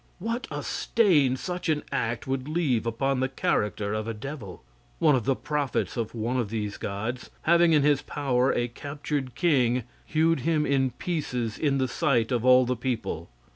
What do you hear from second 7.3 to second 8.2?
having in his